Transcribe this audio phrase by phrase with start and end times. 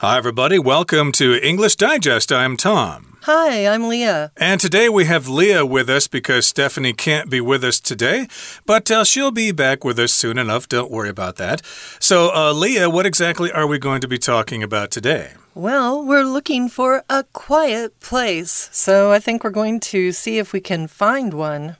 [0.00, 0.60] Hi, everybody.
[0.60, 2.30] Welcome to English Digest.
[2.30, 3.18] I'm Tom.
[3.22, 4.30] Hi, I'm Leah.
[4.36, 8.28] And today we have Leah with us because Stephanie can't be with us today,
[8.64, 10.68] but uh, she'll be back with us soon enough.
[10.68, 11.62] Don't worry about that.
[11.98, 15.32] So, uh, Leah, what exactly are we going to be talking about today?
[15.56, 20.52] Well, we're looking for a quiet place, so I think we're going to see if
[20.52, 21.76] we can find one.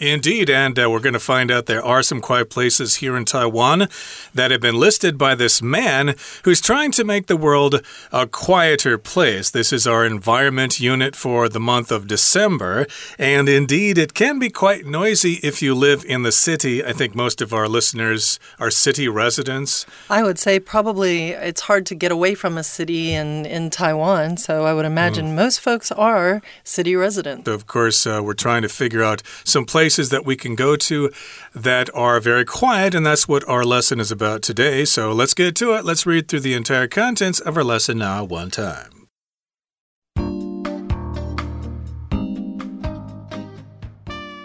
[0.00, 3.26] Indeed, and uh, we're going to find out there are some quiet places here in
[3.26, 3.86] Taiwan
[4.32, 6.14] that have been listed by this man
[6.44, 9.50] who's trying to make the world a quieter place.
[9.50, 12.86] This is our environment unit for the month of December,
[13.18, 16.82] and indeed, it can be quite noisy if you live in the city.
[16.82, 19.84] I think most of our listeners are city residents.
[20.08, 24.38] I would say probably it's hard to get away from a city in, in Taiwan,
[24.38, 25.34] so I would imagine mm.
[25.34, 27.46] most folks are city residents.
[27.46, 30.76] Of course, uh, we're trying to figure out some places places that we can go
[30.76, 31.10] to
[31.52, 34.84] that are very quiet, and that's what our lesson is about today.
[34.84, 35.84] So let's get to it.
[35.84, 39.08] Let's read through the entire contents of our lesson now, one time.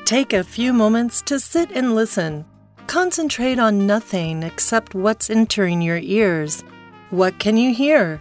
[0.05, 2.43] Take a few moments to sit and listen.
[2.87, 6.63] Concentrate on nothing except what's entering your ears.
[7.11, 8.19] What can you hear?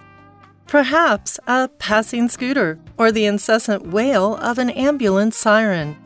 [0.67, 5.97] Perhaps a passing scooter or the incessant wail of an ambulance siren.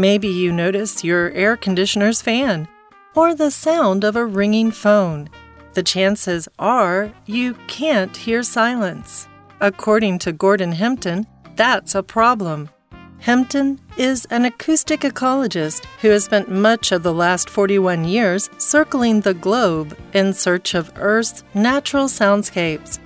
[0.00, 2.68] Maybe you notice your air conditioner's fan
[3.14, 5.28] or the sound of a ringing phone.
[5.74, 9.28] The chances are you can't hear silence.
[9.60, 12.70] According to Gordon Hempton, that's a problem.
[13.18, 19.20] Hempton is an acoustic ecologist who has spent much of the last 41 years circling
[19.20, 22.98] the globe in search of Earth's natural soundscapes.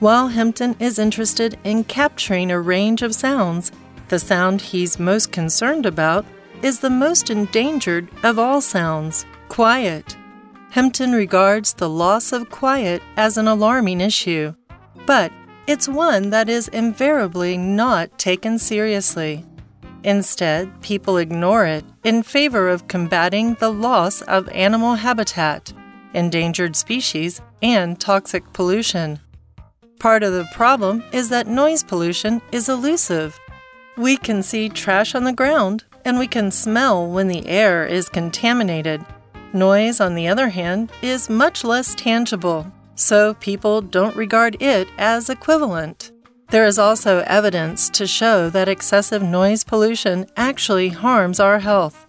[0.00, 3.70] While Hempton is interested in capturing a range of sounds,
[4.12, 6.26] the sound he's most concerned about
[6.60, 10.18] is the most endangered of all sounds quiet.
[10.68, 14.52] Hempton regards the loss of quiet as an alarming issue,
[15.06, 15.32] but
[15.66, 19.46] it's one that is invariably not taken seriously.
[20.04, 25.72] Instead, people ignore it in favor of combating the loss of animal habitat,
[26.12, 29.20] endangered species, and toxic pollution.
[30.00, 33.38] Part of the problem is that noise pollution is elusive
[33.96, 38.08] we can see trash on the ground, and we can smell when the air is
[38.08, 39.04] contaminated.
[39.52, 45.28] Noise, on the other hand, is much less tangible, so people don't regard it as
[45.28, 46.10] equivalent.
[46.48, 52.06] There is also evidence to show that excessive noise pollution actually harms our health.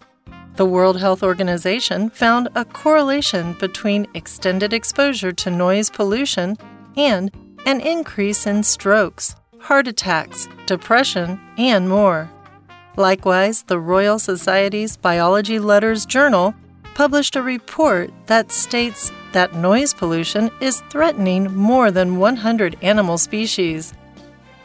[0.56, 6.58] The World Health Organization found a correlation between extended exposure to noise pollution
[6.96, 7.32] and
[7.66, 12.30] an increase in strokes heart attacks, depression, and more.
[12.98, 16.54] Likewise, the Royal Society's Biology Letters Journal
[16.96, 23.94] published a report that states that noise pollution is threatening more than 100 animal species.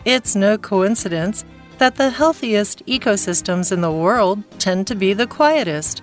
[0.04, 1.44] It's no coincidence
[1.78, 6.03] that the healthiest ecosystems in the world tend to be the quietest.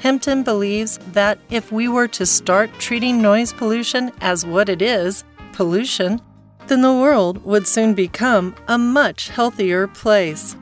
[0.00, 5.22] Hempton believes that if we were to start treating noise pollution as what it is
[5.52, 6.20] pollution
[6.80, 10.56] the world would soon become a much healthier place.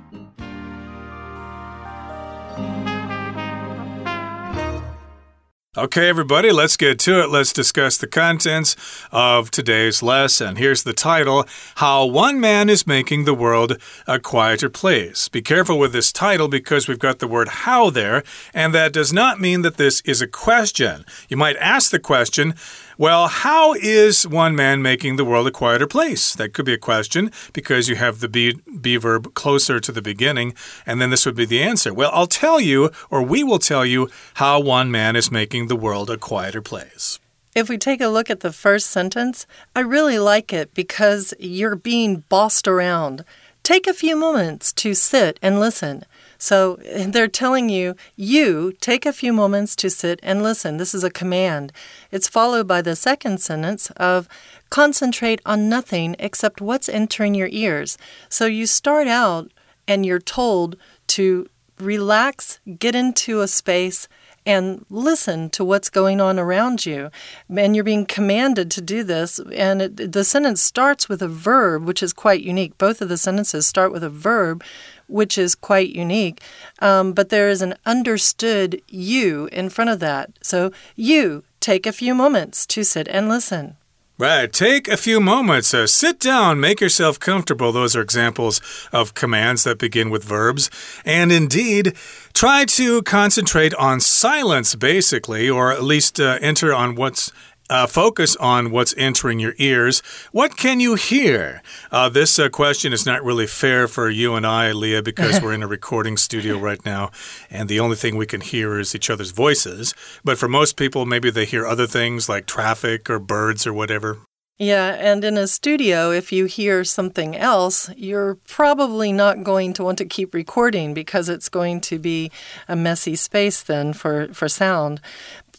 [5.76, 7.30] Okay, everybody, let's get to it.
[7.30, 8.74] Let's discuss the contents
[9.12, 10.56] of today's lesson.
[10.56, 15.28] Here's the title How One Man is Making the World a Quieter Place.
[15.28, 19.12] Be careful with this title because we've got the word how there, and that does
[19.12, 21.06] not mean that this is a question.
[21.28, 22.56] You might ask the question,
[23.00, 26.34] well, how is one man making the world a quieter place?
[26.34, 30.02] That could be a question because you have the be, be verb closer to the
[30.02, 30.52] beginning,
[30.84, 31.94] and then this would be the answer.
[31.94, 35.76] Well, I'll tell you, or we will tell you, how one man is making the
[35.76, 37.18] world a quieter place.
[37.54, 41.76] If we take a look at the first sentence, I really like it because you're
[41.76, 43.24] being bossed around.
[43.62, 46.04] Take a few moments to sit and listen.
[46.42, 50.78] So they're telling you, you take a few moments to sit and listen.
[50.78, 51.70] This is a command.
[52.10, 54.26] It's followed by the second sentence of
[54.70, 57.98] concentrate on nothing except what's entering your ears.
[58.30, 59.52] So you start out
[59.86, 60.76] and you're told
[61.08, 61.46] to
[61.78, 64.08] relax, get into a space,
[64.46, 67.10] and listen to what's going on around you.
[67.54, 69.38] And you're being commanded to do this.
[69.52, 72.78] And it, the sentence starts with a verb, which is quite unique.
[72.78, 74.62] Both of the sentences start with a verb,
[75.08, 76.42] which is quite unique.
[76.80, 80.30] Um, but there is an understood you in front of that.
[80.42, 83.76] So, you take a few moments to sit and listen.
[84.20, 84.52] Right.
[84.52, 85.72] Take a few moments.
[85.72, 86.60] Uh, sit down.
[86.60, 87.72] Make yourself comfortable.
[87.72, 88.60] Those are examples
[88.92, 90.68] of commands that begin with verbs.
[91.06, 91.94] And indeed,
[92.34, 97.32] try to concentrate on silence, basically, or at least uh, enter on what's
[97.70, 100.02] uh, focus on what's entering your ears.
[100.32, 101.62] What can you hear?
[101.90, 105.54] Uh, this uh, question is not really fair for you and I, Leah, because we're
[105.54, 107.10] in a recording studio right now,
[107.48, 109.94] and the only thing we can hear is each other's voices.
[110.24, 114.18] But for most people, maybe they hear other things like traffic or birds or whatever.
[114.58, 119.82] Yeah, and in a studio, if you hear something else, you're probably not going to
[119.82, 122.30] want to keep recording because it's going to be
[122.68, 125.00] a messy space then for, for sound.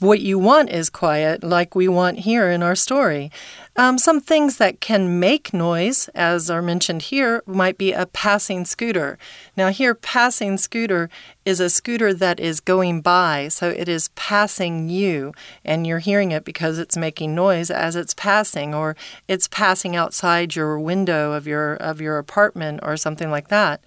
[0.01, 3.31] What you want is quiet, like we want here in our story.
[3.75, 8.65] Um, some things that can make noise, as are mentioned here, might be a passing
[8.65, 9.19] scooter.
[9.55, 11.07] Now, here, passing scooter
[11.45, 15.33] is a scooter that is going by, so it is passing you,
[15.63, 18.95] and you're hearing it because it's making noise as it's passing, or
[19.27, 23.83] it's passing outside your window of your of your apartment, or something like that.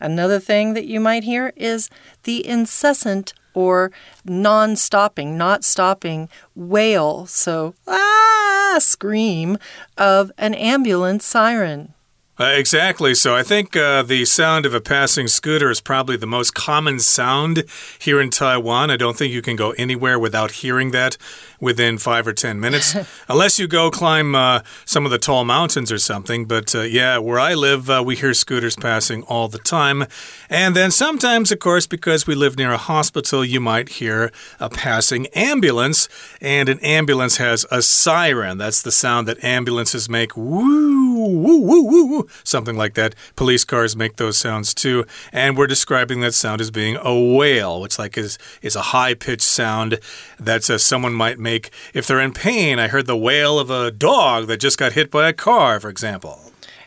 [0.00, 1.90] Another thing that you might hear is
[2.22, 3.90] the incessant or
[4.24, 9.58] non stopping, not stopping wail, so ah, scream
[9.96, 11.92] of an ambulance siren.
[12.40, 13.16] Uh, exactly.
[13.16, 17.00] So I think uh, the sound of a passing scooter is probably the most common
[17.00, 17.64] sound
[17.98, 18.92] here in Taiwan.
[18.92, 21.16] I don't think you can go anywhere without hearing that
[21.60, 22.96] within five or ten minutes,
[23.28, 26.44] unless you go climb uh, some of the tall mountains or something.
[26.44, 30.06] But uh, yeah, where I live, uh, we hear scooters passing all the time.
[30.48, 34.70] And then sometimes, of course, because we live near a hospital, you might hear a
[34.70, 36.08] passing ambulance.
[36.40, 38.58] And an ambulance has a siren.
[38.58, 40.36] That's the sound that ambulances make.
[40.36, 43.14] Woo, woo, woo, woo something like that.
[43.36, 45.04] Police cars make those sounds too.
[45.32, 49.14] And we're describing that sound as being a wail, which like is, is a high
[49.14, 49.98] pitched sound
[50.38, 51.47] that someone might make
[51.94, 52.78] if they're in pain.
[52.78, 55.88] I heard the wail of a dog that just got hit by a car, for
[55.88, 56.40] example.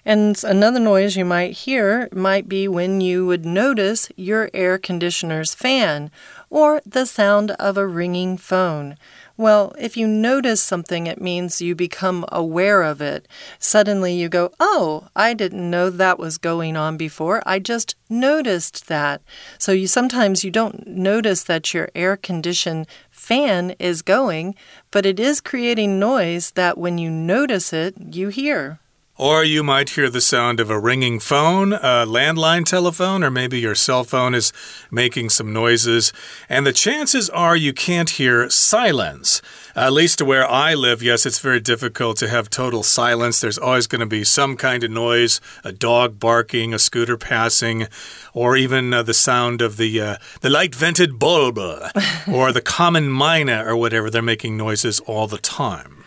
[0.04, 5.54] And another noise you might hear might be when you would notice your air conditioner's
[5.54, 6.10] fan
[6.52, 8.98] or the sound of a ringing phone.
[9.38, 13.28] Well, if you notice something, it means you become aware of it.
[13.58, 17.42] Suddenly you go, Oh, I didn't know that was going on before.
[17.46, 19.22] I just noticed that.
[19.58, 24.54] So you sometimes you don't notice that your air condition fan is going,
[24.92, 28.81] but it is creating noise that when you notice it, you hear.
[29.22, 33.60] Or you might hear the sound of a ringing phone, a landline telephone, or maybe
[33.60, 34.52] your cell phone is
[34.90, 36.12] making some noises.
[36.50, 39.40] And the chances are you can't hear silence.
[39.76, 43.40] At least where I live, yes, it's very difficult to have total silence.
[43.40, 47.86] There's always going to be some kind of noise a dog barking, a scooter passing,
[48.34, 51.80] or even uh, the sound of the, uh, the light vented bulbul,
[52.28, 54.10] or the common myna, or whatever.
[54.10, 56.01] They're making noises all the time.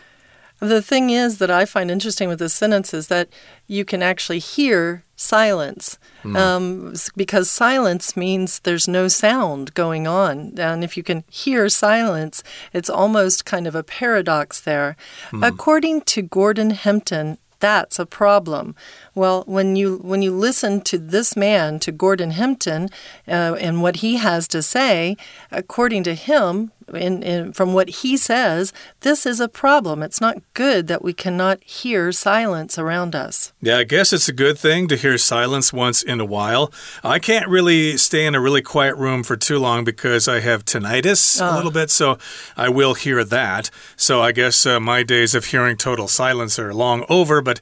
[0.61, 3.29] The thing is that I find interesting with this sentence is that
[3.67, 6.37] you can actually hear silence mm.
[6.37, 10.55] um, because silence means there's no sound going on.
[10.59, 12.43] And if you can hear silence,
[12.73, 14.97] it's almost kind of a paradox there.
[15.31, 15.47] Mm.
[15.47, 18.75] According to Gordon Hempton, that's a problem.
[19.15, 22.91] Well, when you when you listen to this man, to Gordon Hempton,
[23.27, 25.17] uh, and what he has to say,
[25.51, 30.03] according to him, in, in, from what he says, this is a problem.
[30.03, 33.53] It's not good that we cannot hear silence around us.
[33.61, 36.73] Yeah, I guess it's a good thing to hear silence once in a while.
[37.03, 40.65] I can't really stay in a really quiet room for too long because I have
[40.65, 42.19] tinnitus a little bit, so
[42.57, 43.71] I will hear that.
[43.97, 47.61] So I guess uh, my days of hearing total silence are long over, but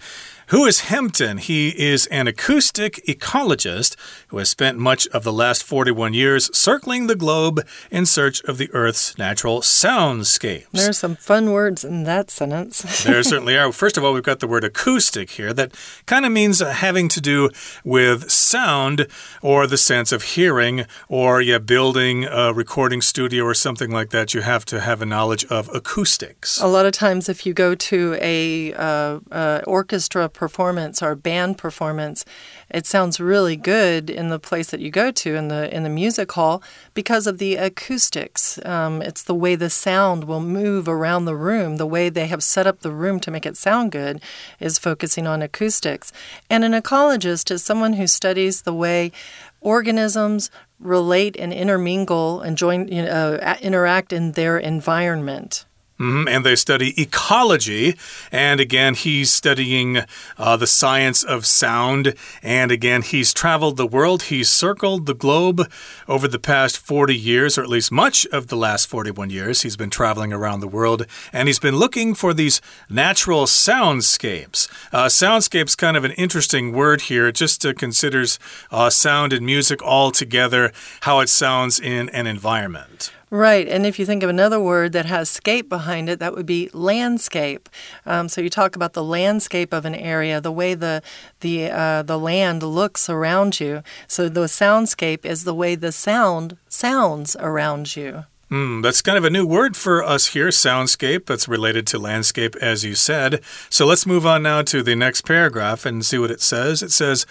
[0.53, 1.39] who is Hempton?
[1.39, 3.97] He is an acoustic ecologist
[4.29, 8.59] who has spent much of the last 41 years circling the globe in search of
[8.59, 10.71] the Earth's natural soundscapes.
[10.73, 12.83] There are some fun words in that sentence.
[13.05, 13.73] there certainly are.
[13.73, 15.73] First of all, we've got the word acoustic here that
[16.05, 17.49] kind of means having to do
[17.83, 19.07] with sound
[19.41, 24.35] or the sense of hearing, or yeah, building a recording studio or something like that.
[24.35, 26.61] You have to have a knowledge of acoustics.
[26.61, 31.57] A lot of times, if you go to a uh, uh, orchestra performance or band
[31.57, 32.25] performance,
[32.69, 35.97] it sounds really good in the place that you go to in the in the
[36.03, 36.61] music hall
[36.95, 38.59] because of the acoustics.
[38.67, 41.77] Um, it's the way the sound will move around the room.
[41.77, 44.21] The way they have set up the room to make it sound good
[44.59, 46.13] is focusing on acoustics.
[46.51, 49.13] And an ecologist is someone who studies the way
[49.61, 55.65] organisms relate and intermingle and join, uh, interact in their environment.
[56.03, 56.35] Mm -hmm.
[56.35, 57.95] And they study ecology.
[58.33, 59.97] And again, he's studying
[60.39, 62.15] uh, the science of sound.
[62.43, 64.23] And again, he's traveled the world.
[64.23, 65.69] He's circled the globe
[66.07, 69.63] over the past 40 years, or at least much of the last 41 years.
[69.63, 71.07] He's been traveling around the world.
[71.33, 74.69] And he's been looking for these natural soundscapes.
[74.93, 77.29] Uh, soundscape's kind of an interesting word here.
[77.29, 78.39] It just uh, considers
[78.71, 83.13] uh, sound and music all together, how it sounds in an environment.
[83.33, 83.67] Right.
[83.67, 86.69] And if you think of another word that has scape behind it, that would be
[86.75, 87.71] landscape.
[88.05, 91.03] Um, so you talk about the landscape of an area, the way the
[91.41, 93.83] the uh, the land looks around you.
[94.07, 98.25] So the soundscape is the way the sound sounds around you.
[98.51, 101.25] Mm, that's kind of a new word for us here, soundscape.
[101.25, 103.41] That's related to landscape, as you said.
[103.71, 106.83] So let's move on now to the next paragraph and see what it says.
[106.83, 107.25] It says,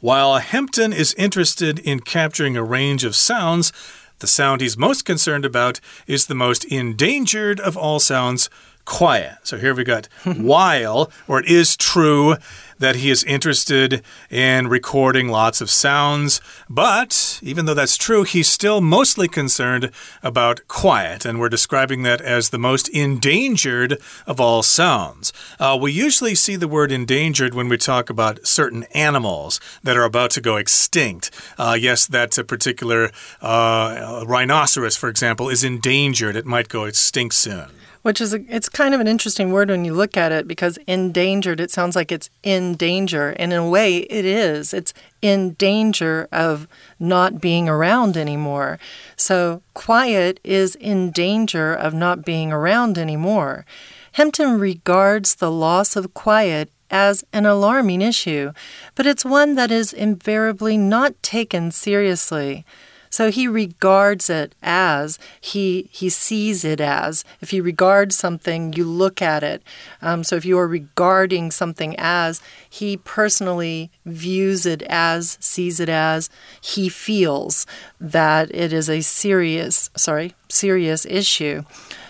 [0.00, 3.72] While Hempton is interested in capturing a range of sounds,
[4.20, 8.50] the sound he's most concerned about is the most endangered of all sounds
[8.88, 9.36] quiet.
[9.42, 12.36] So here we got while, or it is true
[12.78, 16.40] that he is interested in recording lots of sounds.
[16.70, 19.90] But even though that's true, he's still mostly concerned
[20.22, 21.26] about quiet.
[21.26, 25.34] And we're describing that as the most endangered of all sounds.
[25.60, 30.04] Uh, we usually see the word endangered when we talk about certain animals that are
[30.04, 31.30] about to go extinct.
[31.58, 33.10] Uh, yes, that particular
[33.42, 36.36] uh, rhinoceros, for example, is endangered.
[36.36, 37.68] It might go extinct soon
[38.08, 40.78] which is a, it's kind of an interesting word when you look at it because
[40.86, 43.36] endangered it sounds like it's in danger.
[43.38, 44.72] And in a way it is.
[44.72, 46.66] It's in danger of
[46.98, 48.78] not being around anymore.
[49.14, 53.66] So quiet is in danger of not being around anymore.
[54.12, 58.52] Hempton regards the loss of quiet as an alarming issue,
[58.94, 62.64] but it's one that is invariably not taken seriously.
[63.10, 67.24] So he regards it as he he sees it as.
[67.40, 69.62] If you regard something, you look at it.
[70.02, 75.88] Um, so if you are regarding something as, he personally views it as, sees it
[75.88, 77.66] as, he feels
[78.00, 81.62] that it is a serious, sorry, serious issue.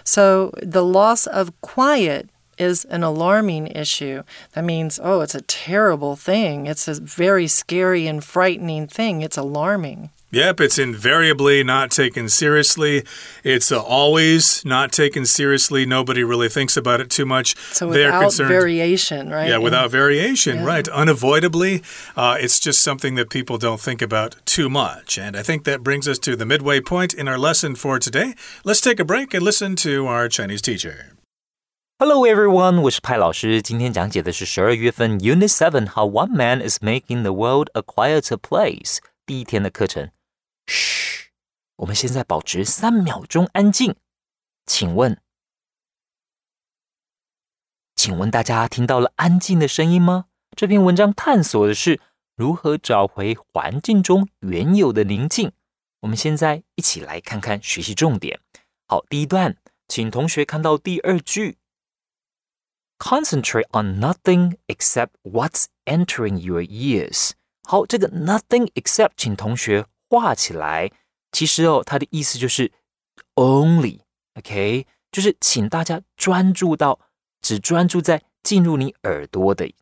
[0.04, 2.28] So the loss of quiet
[2.58, 4.22] is an alarming issue.
[4.54, 6.66] That means, oh, it's a terrible thing.
[6.66, 9.22] It's a very scary and frightening thing.
[9.22, 10.10] It's alarming.
[10.31, 13.03] Yep, it's invariably not taken seriously.
[13.43, 15.85] It's uh, always not taken seriously.
[15.85, 17.55] Nobody really thinks about it too much.
[17.71, 19.47] So without concerned, variation, right?
[19.47, 20.65] Yeah, without variation, yeah.
[20.65, 20.87] right?
[20.87, 21.83] Unavoidably,
[22.17, 25.19] uh, it's just something that people don't think about too much.
[25.19, 28.33] And I think that brings us to the midway point in our lesson for today.
[28.63, 31.11] Let's take a break and listen to our Chinese teacher.
[31.99, 33.61] Hello everyone，我是派老师。
[33.61, 40.09] 今天讲解的是十二月份 Unit Seven How One Man Is Making the World a Quieter Place 第一天的课程。
[40.68, 41.30] 嘘，
[41.76, 43.96] 我们现在保持三秒钟安静。
[44.66, 45.18] 请问，
[47.96, 50.26] 请问大家听到了安静的声音吗？
[50.54, 52.00] 这篇文章探索的是
[52.36, 55.52] 如何找回环境中原有的宁静。
[56.00, 58.40] 我们现在一起来看看学习重点。
[58.86, 59.56] 好，第一段，
[59.88, 61.58] 请同学看到第二句
[62.98, 67.30] ：Concentrate on nothing except what's entering your ears。
[67.62, 69.86] 好，这个 nothing except，请同学。
[70.08, 70.90] 画起来，
[71.32, 72.72] 其实哦，它的意思就是
[73.34, 77.00] only，OK，就是请大家专注到
[77.40, 79.72] 只专注在进入你耳朵的。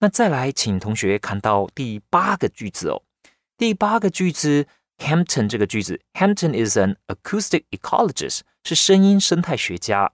[0.00, 3.02] 那再来，请同学看到第八个句子哦。
[3.56, 4.66] 第八个句子
[4.98, 10.12] ，Hampton 这个句子，Hampton is an acoustic ecologist，是声音生态学家。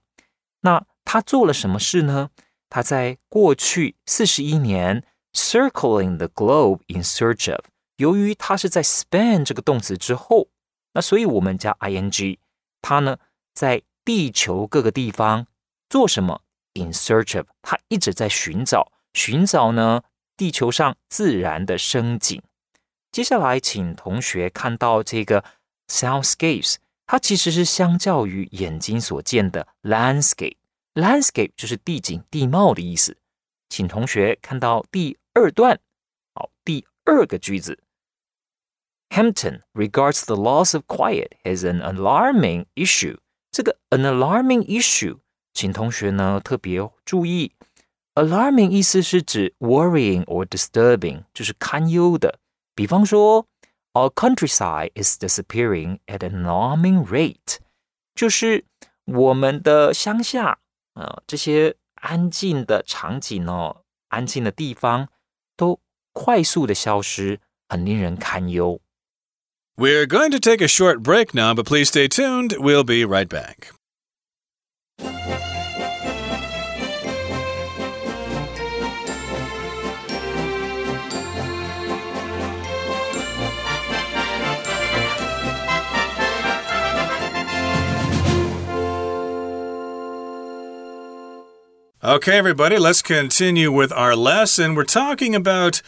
[0.61, 2.31] 那他做了什么事呢？
[2.69, 7.65] 他在过去四十一年 circling the globe in search of。
[7.97, 10.49] 由于它是在 span 这个动词之后，
[10.93, 12.37] 那所以我们加 ing。
[12.81, 13.17] 它呢
[13.53, 15.47] 在地球各个地方
[15.89, 16.41] 做什么
[16.73, 20.03] ？In search of，它一直在寻找，寻找呢
[20.37, 22.41] 地球上自然的生景。
[23.11, 25.43] 接下来，请同学看到这个
[25.87, 26.75] soundscapes，
[27.07, 30.57] 它其实是相较于眼睛所见的 landscape。
[30.95, 33.17] landscape 就是地景、地貌的意思。
[33.69, 35.79] 请同学看到第二段，
[36.33, 37.79] 好，第二个句子。
[39.14, 43.18] Hampton regards the loss of quiet as an alarming issue。
[43.50, 45.18] 这个 an alarming issue，
[45.52, 47.52] 请同学呢特别注意，
[48.14, 52.38] alarming 意思是指 worrying or disturbing，就是堪忧的。
[52.74, 53.46] 比方说，
[53.92, 57.56] Our countryside is disappearing at an alarming rate，
[58.14, 58.64] 就是
[59.04, 60.60] 我们的乡下
[60.94, 65.08] 啊、呃、这些安静的场景哦，安静的地方
[65.56, 65.80] 都
[66.12, 68.80] 快速的消失，很令人堪忧。
[69.77, 72.55] We're going to take a short break now, but please stay tuned.
[72.57, 73.71] We'll be right back.
[92.03, 94.75] Okay, everybody, let's continue with our lesson.
[94.75, 95.81] We're talking about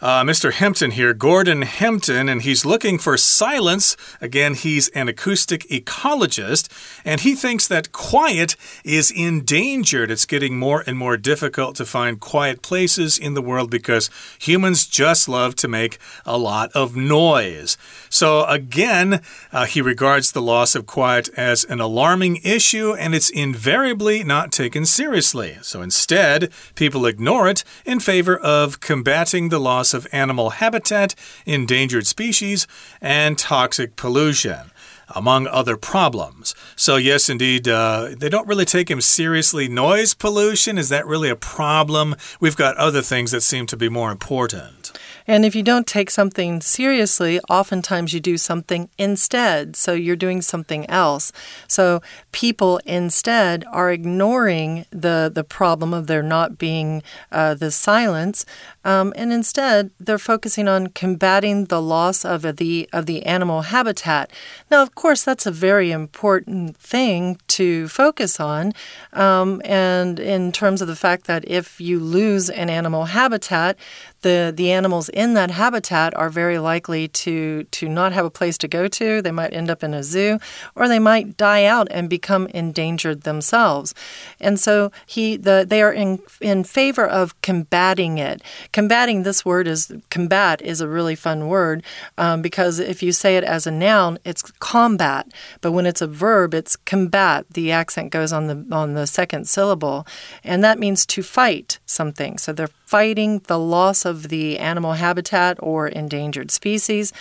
[0.00, 0.52] uh, Mr.
[0.52, 3.96] Hempton here, Gordon Hempton, and he's looking for silence.
[4.20, 6.68] Again, he's an acoustic ecologist,
[7.04, 10.10] and he thinks that quiet is endangered.
[10.10, 14.86] It's getting more and more difficult to find quiet places in the world because humans
[14.86, 17.76] just love to make a lot of noise.
[18.08, 19.20] So, again,
[19.52, 24.50] uh, he regards the loss of quiet as an alarming issue, and it's invariably not
[24.50, 25.58] taken seriously.
[25.60, 31.14] So, instead, people ignore it in favor of combating the loss of animal habitat,
[31.46, 32.66] endangered species,
[33.00, 34.70] and toxic pollution
[35.14, 36.54] among other problems.
[36.76, 39.68] So, yes, indeed, uh, they don't really take him seriously.
[39.68, 42.14] Noise pollution, is that really a problem?
[42.38, 44.92] We've got other things that seem to be more important.
[45.30, 49.76] And if you don't take something seriously, oftentimes you do something instead.
[49.76, 51.30] So you're doing something else.
[51.68, 58.44] So people instead are ignoring the, the problem of there not being uh, the silence.
[58.84, 64.32] Um, and instead, they're focusing on combating the loss of the of the animal habitat.
[64.70, 68.72] Now, of course, that's a very important thing to focus on,
[69.12, 73.76] um, and in terms of the fact that if you lose an animal habitat,
[74.22, 78.58] the the animals in that habitat are very likely to to not have a place
[78.58, 79.22] to go to.
[79.22, 80.38] They might end up in a zoo,
[80.74, 83.94] or they might die out and become endangered themselves.
[84.40, 88.42] And so he the they are in in favor of combating it.
[88.72, 91.82] Combating this word is combat is a really fun word
[92.18, 95.26] um, because if you say it as a noun, it's combat,
[95.60, 97.46] but when it's a verb, it's combat.
[97.50, 100.06] The accent goes on the on the second syllable,
[100.44, 102.38] and that means to fight something.
[102.38, 107.12] So they're fighting the loss of the animal habitat or endangered species,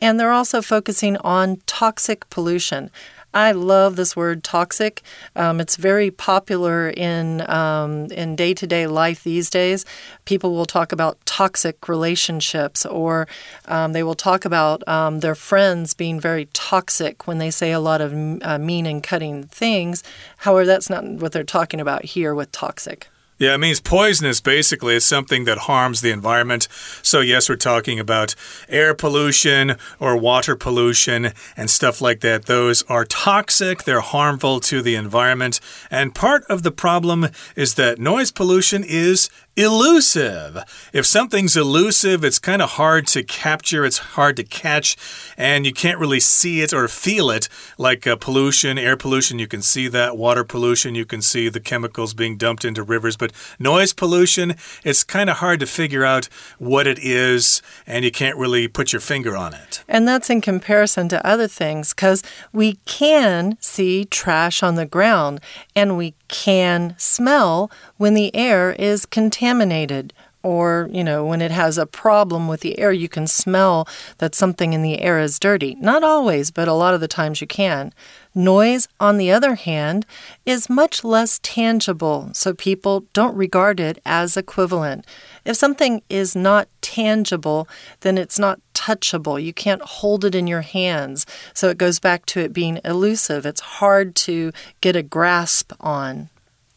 [0.00, 2.90] and they're also focusing on toxic pollution.
[3.34, 5.02] I love this word toxic.
[5.34, 9.84] Um, it's very popular in um, in day to day life these days.
[10.26, 13.26] People will talk about toxic relationships, or
[13.66, 17.80] um, they will talk about um, their friends being very toxic when they say a
[17.80, 20.04] lot of uh, mean and cutting things.
[20.38, 23.08] However, that's not what they're talking about here with toxic.
[23.38, 24.96] Yeah, it means poisonous basically.
[24.96, 26.68] It's something that harms the environment.
[27.02, 28.34] So, yes, we're talking about
[28.66, 32.46] air pollution or water pollution and stuff like that.
[32.46, 35.60] Those are toxic, they're harmful to the environment.
[35.90, 40.62] And part of the problem is that noise pollution is elusive.
[40.92, 44.96] If something's elusive, it's kind of hard to capture, it's hard to catch,
[45.36, 47.48] and you can't really see it or feel it.
[47.78, 50.16] Like uh, pollution, air pollution, you can see that.
[50.16, 53.16] Water pollution, you can see the chemicals being dumped into rivers.
[53.16, 58.10] But noise pollution, it's kind of hard to figure out what it is, and you
[58.10, 59.82] can't really put your finger on it.
[59.88, 65.40] And that's in comparison to other things, because we can see trash on the ground,
[65.74, 70.12] and we can smell when the air is contaminated
[70.42, 74.32] or, you know, when it has a problem with the air, you can smell that
[74.32, 75.74] something in the air is dirty.
[75.80, 77.92] Not always, but a lot of the times you can.
[78.36, 80.04] Noise, on the other hand,
[80.44, 85.06] is much less tangible, so people don't regard it as equivalent.
[85.46, 87.66] If something is not tangible,
[88.00, 89.42] then it's not touchable.
[89.42, 91.24] You can't hold it in your hands.
[91.54, 93.46] So it goes back to it being elusive.
[93.46, 96.28] It's hard to get a grasp on.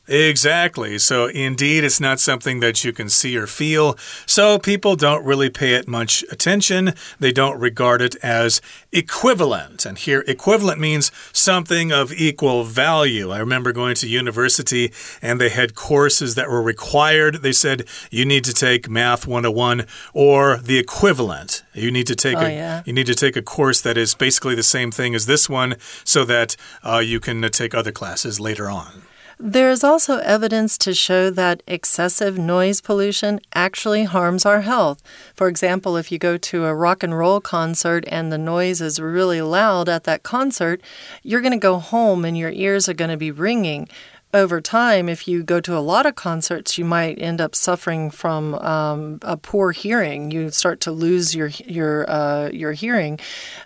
[0.10, 0.98] Exactly.
[0.98, 3.96] So, indeed, it's not something that you can see or feel.
[4.26, 6.94] So, people don't really pay it much attention.
[7.20, 8.60] They don't regard it as
[8.92, 9.86] equivalent.
[9.86, 13.30] And here, equivalent means something of equal value.
[13.30, 14.92] I remember going to university
[15.22, 17.44] and they had courses that were required.
[17.44, 21.62] They said you need to take Math 101 or the equivalent.
[21.74, 22.84] You need to take oh, a yeah.
[22.86, 25.76] you need to take a course that is basically the same thing as this one
[26.04, 29.04] so that uh, you can take other classes later on.
[29.42, 35.02] There is also evidence to show that excessive noise pollution actually harms our health.
[35.34, 39.00] For example, if you go to a rock and roll concert and the noise is
[39.00, 40.82] really loud at that concert,
[41.24, 43.88] you're going to go home and your ears are going to be ringing
[44.34, 48.12] over time, if you go to a lot of concerts, you might end up suffering
[48.12, 50.30] from um, a poor hearing.
[50.30, 53.20] You start to lose your your uh, your hearing,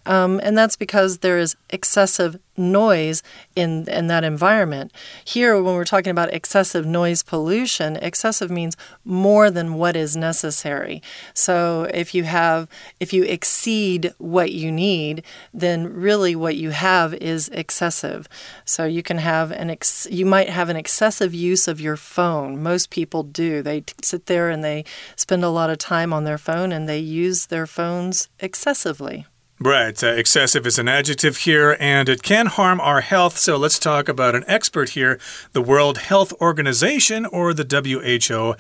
[0.05, 3.23] um, and that's because there is excessive noise
[3.55, 4.91] in in that environment.
[5.25, 11.01] Here when we're talking about excessive noise pollution, excessive means more than what is necessary.
[11.33, 15.23] So if you have if you exceed what you need,
[15.53, 18.29] then really what you have is excessive.
[18.65, 22.61] So you can have an ex you might have an excessive use of your phone.
[22.63, 23.61] Most people do.
[23.61, 24.85] They sit there and they
[25.15, 29.25] spend a lot of time on their phone and they use their phones excessively.
[29.59, 30.03] Right.
[30.03, 33.37] Uh, excessive is an adjective here, and it can harm our health.
[33.37, 35.19] So let's talk about an expert here
[35.53, 38.55] the World Health Organization, or the WHO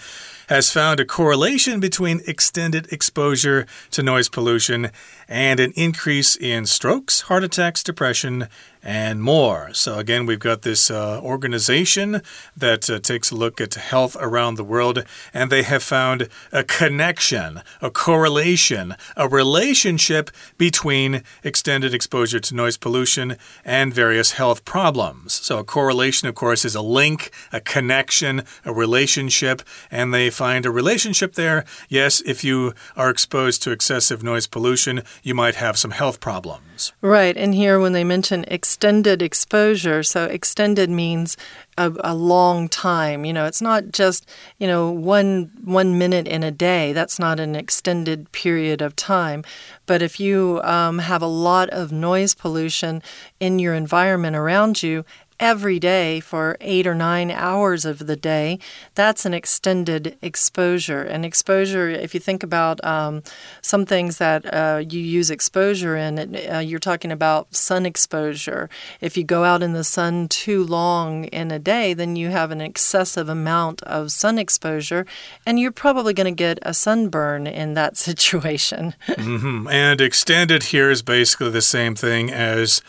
[0.47, 4.91] has found a correlation between extended exposure to noise pollution
[5.27, 8.47] and an increase in strokes, heart attacks, depression,
[8.83, 9.73] and more.
[9.73, 12.21] So, again, we've got this uh, organization
[12.55, 16.63] that uh, takes a look at health around the world, and they have found a
[16.63, 25.33] connection, a correlation, a relationship between extended exposure to noise pollution and various health problems.
[25.33, 30.65] So, a correlation, of course, is a link, a connection, a relationship, and they find
[30.65, 31.63] a relationship there.
[31.87, 36.91] Yes, if you are exposed to excessive noise pollution, you might have some health problems.
[37.01, 37.37] Right.
[37.37, 41.37] And here, when they mention extended exposure, so extended means
[41.77, 43.25] a, a, long time.
[43.25, 46.93] You know, it's not just you know one one minute in a day.
[46.93, 49.43] That's not an extended period of time.
[49.85, 53.01] But if you um, have a lot of noise pollution
[53.39, 55.03] in your environment around you,
[55.39, 58.59] every day for eight or nine hours of the day,
[58.95, 61.01] that's an extended exposure.
[61.01, 63.23] And exposure, if you think about um,
[63.61, 68.69] some things that uh, you use exposure in, uh, you're talking about sun exposure.
[69.01, 72.51] If you go out in the sun too long in a day, then you have
[72.51, 75.05] an excessive amount of sun exposure,
[75.45, 78.93] and you're probably going to get a sunburn in that situation.
[79.07, 79.67] mm -hmm.
[79.69, 82.81] And extended here is basically the same thing as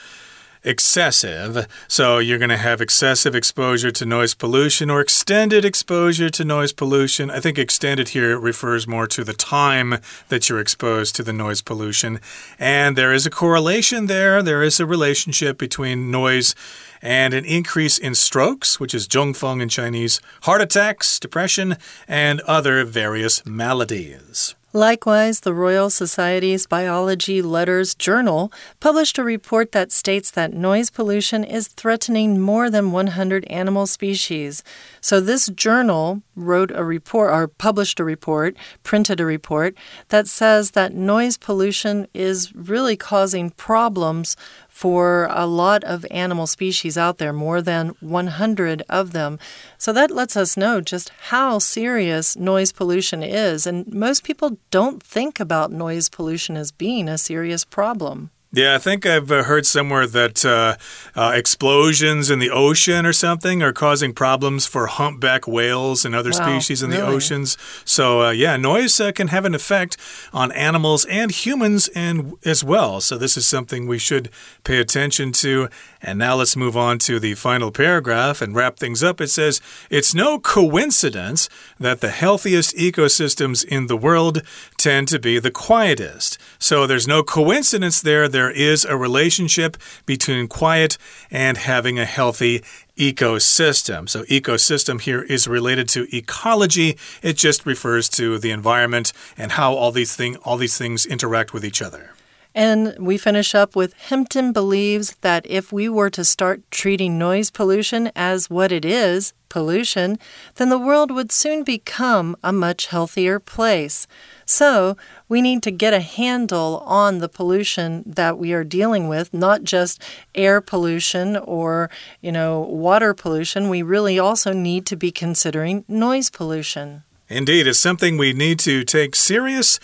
[0.64, 1.68] excessive.
[1.86, 6.72] So you're going to have excessive exposure to noise pollution or extended exposure to noise
[6.72, 7.30] pollution.
[7.30, 9.98] I think extended here refers more to the time
[10.28, 12.20] that you're exposed to the noise pollution.
[12.58, 16.54] And there is a correlation there, there is a relationship between noise
[17.02, 21.76] and an increase in strokes, which is zhongfeng in Chinese, heart attacks, depression,
[22.08, 24.54] and other various maladies.
[24.76, 31.44] Likewise, the Royal Society's Biology Letters Journal published a report that states that noise pollution
[31.44, 34.64] is threatening more than 100 animal species.
[35.00, 39.76] So, this journal wrote a report or published a report, printed a report
[40.08, 44.36] that says that noise pollution is really causing problems
[44.74, 49.38] for a lot of animal species out there, more than 100 of them.
[49.78, 53.68] So that lets us know just how serious noise pollution is.
[53.68, 58.32] And most people don't think about noise pollution as being a serious problem.
[58.54, 60.76] Yeah, I think I've uh, heard somewhere that uh,
[61.16, 66.30] uh, explosions in the ocean or something are causing problems for humpback whales and other
[66.30, 67.02] wow, species in really?
[67.02, 67.58] the oceans.
[67.84, 69.96] So, uh, yeah, noise uh, can have an effect
[70.32, 73.00] on animals and humans and as well.
[73.00, 74.30] So, this is something we should
[74.62, 75.68] pay attention to.
[76.06, 79.22] And now let's move on to the final paragraph and wrap things up.
[79.22, 81.48] It says, It's no coincidence
[81.80, 84.42] that the healthiest ecosystems in the world
[84.76, 86.36] tend to be the quietest.
[86.58, 88.28] So, there's no coincidence there.
[88.28, 90.98] There is a relationship between quiet
[91.30, 92.62] and having a healthy
[92.98, 94.06] ecosystem.
[94.06, 96.98] So, ecosystem here is related to ecology.
[97.22, 101.54] It just refers to the environment and how all these thing all these things interact
[101.54, 102.13] with each other.
[102.54, 107.50] And we finish up with Hempton believes that if we were to start treating noise
[107.50, 110.18] pollution as what it is, pollution,
[110.56, 114.06] then the world would soon become a much healthier place.
[114.44, 114.96] So,
[115.28, 119.62] we need to get a handle on the pollution that we are dealing with, not
[119.62, 120.02] just
[120.34, 121.88] air pollution or,
[122.20, 123.68] you know, water pollution.
[123.68, 127.04] We really also need to be considering noise pollution.
[127.28, 129.80] Indeed, it's something we need to take serious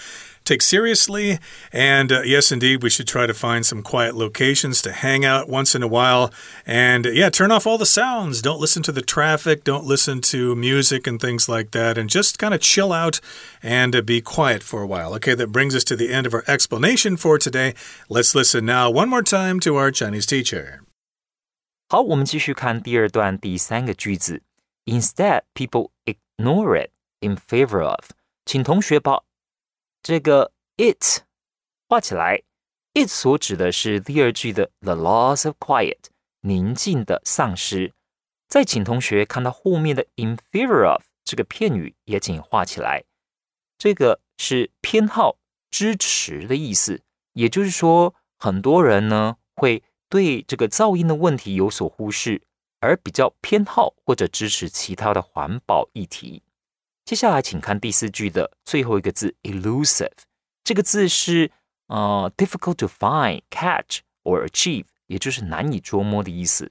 [0.49, 1.39] take seriously.
[1.71, 5.49] And uh, yes, indeed, we should try to find some quiet locations to hang out
[5.49, 6.31] once in a while.
[6.65, 8.41] And uh, yeah, turn off all the sounds.
[8.41, 9.63] Don't listen to the traffic.
[9.63, 11.97] Don't listen to music and things like that.
[11.97, 13.19] And just kind of chill out
[13.63, 15.13] and uh, be quiet for a while.
[15.15, 17.73] Okay, that brings us to the end of our explanation for today.
[18.09, 20.81] Let's listen now one more time to our Chinese teacher.
[21.87, 24.41] 好，我们继续看第二段第三个句子。
[24.85, 28.11] Instead, people ignore it in favor of。
[28.45, 29.21] 请同学把
[30.02, 31.22] 这个 it
[31.88, 32.42] 画起来
[32.94, 36.06] ，it 所指的是第二句的 the loss of quiet
[36.40, 37.92] 宁静的丧失。
[38.48, 43.04] 再请同学看到后面的 in favor of 这个片语也请画起来，
[43.78, 45.38] 这个是偏好、
[45.70, 47.02] 支持的意思。
[47.34, 52.42] 也就是说，很多人呢会对这个噪音的问题有所忽视，
[52.80, 56.42] 而比较偏好或者支持其他的环保议题。
[57.10, 60.12] 接下来，请看第四句的最后一个字 “elusive”。
[60.62, 61.50] 这个字是
[61.88, 66.70] 呃 “difficult to find, catch or achieve”，也就是难以捉摸的意思。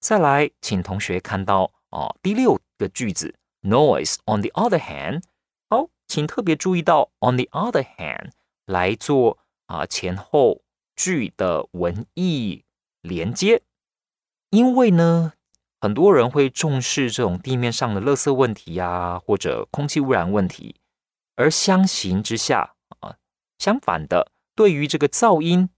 [0.00, 4.16] 再来，请同学看到哦第六个句子 “noise”。
[4.24, 5.22] On the other hand，
[5.70, 8.32] 好，请特别注意到 “on the other hand”
[8.64, 10.62] 来做啊前后
[10.96, 12.64] 句的文意
[13.02, 13.62] 连接，
[14.50, 15.34] 因为呢。
[15.86, 20.74] 很多人会重视这种地面上的垃圾问题呀，或者空气污染问题，
[21.36, 23.14] 而相形之下啊，
[23.60, 25.68] 相反的，对于这个噪音，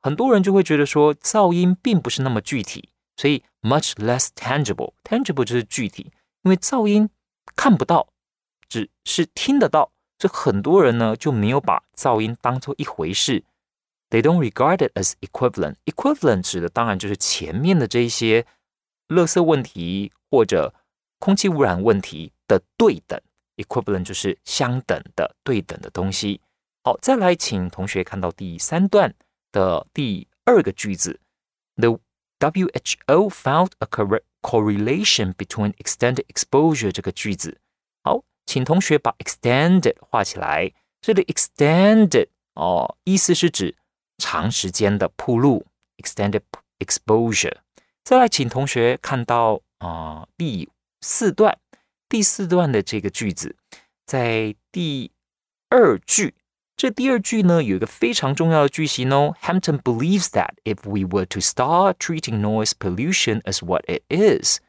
[0.00, 4.94] 很多人就会觉得说噪音并不是那么具体，所以 much less tangible。
[5.04, 6.10] tangible 就是具体，
[6.44, 7.10] 因为噪音
[7.54, 8.08] 看不到，
[8.66, 13.44] 只是听得到，这很多人呢就没有把噪音当做一回事。
[14.08, 15.74] They don't regard it as equivalent.
[15.84, 18.46] Equivalent 指的当然就是前面的这一些。
[19.08, 20.74] 垃圾问题或者
[21.18, 23.20] 空气污染问题的对等
[23.56, 26.40] ，equivalent 就是相等的、对等的东西。
[26.82, 29.14] 好，再来，请同学看到第三段
[29.52, 31.20] 的第二个句子
[31.76, 31.98] ：The
[32.40, 33.86] WHO found a
[34.42, 37.58] correlation between extended exposure 这个句子。
[38.02, 40.72] 好，请同学把 extended 画起来。
[41.00, 43.74] 这里 extended 哦，意思是指
[44.18, 45.64] 长时间的铺路
[45.96, 46.42] ，extended
[46.78, 47.56] exposure。
[48.03, 50.69] 再来，请同学看到啊第
[51.01, 51.57] 四段，
[52.07, 53.55] 第四段的这个句子，
[54.05, 55.11] 在第
[55.69, 56.35] 二句。
[56.75, 59.35] 这第二句呢，有一个非常重要的句型哦。
[59.41, 64.59] Hampton believes that if we were to start treating noise pollution as what it is，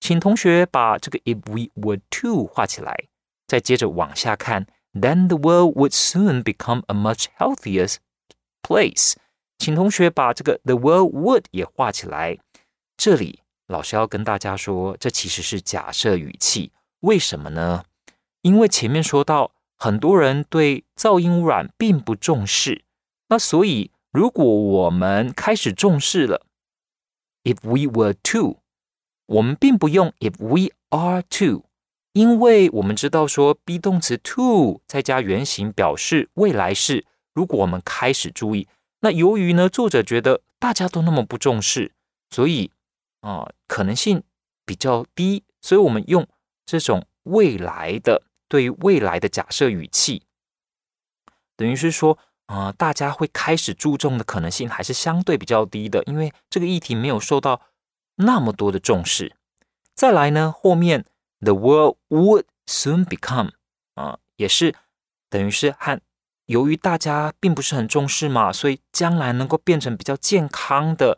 [0.00, 3.08] 请同学把这个 if we were to 画起来，
[3.46, 7.96] 再接着往下看，then the world would soon become a much healthier
[8.62, 9.12] place。
[9.58, 12.38] 请同学把这个 the world would 也画起来。
[12.95, 16.71] 这里老师要跟大家说，这其实是假设语气。
[17.01, 17.83] 为什么呢？
[18.41, 22.85] 因为前面说到，很多人对噪音污染并不重视。
[23.29, 26.45] 那所以，如果我们开始重视了
[27.43, 28.59] ，if we were to，
[29.25, 31.65] 我们并不用 if we are to，
[32.13, 37.05] 因为我们知道说 be 动词 to 再加原形表示未来式。
[37.33, 38.67] 如果我们开始注意，
[38.99, 41.91] 那由于呢，作者觉得大家都那么不重视，
[42.29, 42.71] 所以。
[43.23, 44.21] 啊，可能性
[44.65, 46.27] 比较低，所以我们用
[46.65, 50.23] 这种未来的对于未来的假设语气，
[51.55, 57.61] 等于是说，啊，大家会开始注重的可能性还是相对比较低的，因为这个议题没有受到
[58.15, 59.37] 那么多的重视。
[59.95, 61.05] 再来呢，后面
[61.39, 63.51] the world would soon become
[63.95, 64.75] 啊，也是
[65.29, 66.01] 等于是和
[66.47, 71.17] 由于大家并不是很重视嘛，所以将来能够变成比较健康的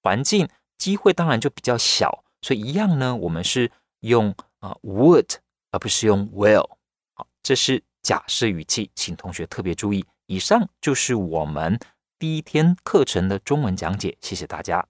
[0.00, 0.48] 环境。
[0.79, 5.35] 机会当然就比较小，所以一样呢，我们是用啊 would
[5.71, 6.69] 而不是用 will。
[7.13, 10.05] 好，这是假设语气，请同学特别注意。
[10.27, 11.79] 以上就是我们
[12.17, 14.87] 第一天课程的中文讲解，谢谢大家。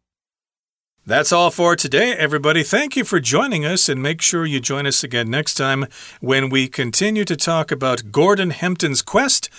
[1.08, 2.64] That's all for today, everybody.
[2.64, 5.88] Thank you for joining us, and make sure you join us again next time
[6.20, 9.50] when we continue to talk about Gordon Hempton's quest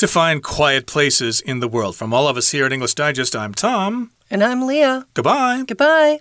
[0.00, 1.94] to find quiet places in the world.
[1.94, 4.10] From all of us here at English Digest, I'm Tom.
[4.30, 5.06] And I'm Leah.
[5.12, 5.64] Goodbye.
[5.66, 6.20] Goodbye.